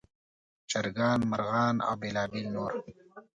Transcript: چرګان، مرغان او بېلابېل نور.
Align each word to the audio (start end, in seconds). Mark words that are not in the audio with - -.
چرګان، 0.69 1.19
مرغان 1.31 1.75
او 1.87 1.95
بېلابېل 2.01 2.45
نور. 2.55 2.71